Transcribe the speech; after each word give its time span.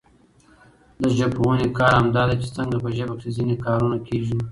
د 1.01 1.03
ژبپوهني 1.17 1.67
کار 1.77 1.91
همدا 1.99 2.21
دئ، 2.29 2.37
چي 2.43 2.49
څنګه 2.57 2.75
په 2.83 2.89
ژبه 2.97 3.13
کښي 3.19 3.31
ځیني 3.35 3.55
کارونه 3.65 3.97
کېږي. 4.07 4.37